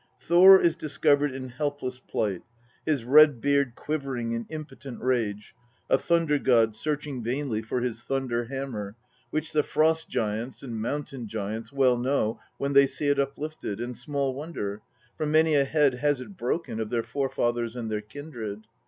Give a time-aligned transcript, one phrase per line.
[0.19, 2.41] Thor is discovered in helpless plight,
[2.87, 5.53] his red beard quivering in impotent rage,
[5.91, 8.95] a Thunder god searching vainly for his thunder hammer,"
[9.29, 13.95] which the Frost giants and Mountain giants well know when they see it uplifted, and
[13.95, 14.81] small wonder,
[15.17, 18.63] for many a head has it broken of their forefathers and their kindred."